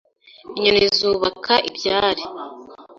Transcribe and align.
Inyoni 0.57 0.83
zubaka 0.97 1.53
ibyari. 1.69 2.23